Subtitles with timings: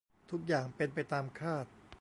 [0.31, 1.65] ทุกอย่างเป็นไปตามคาด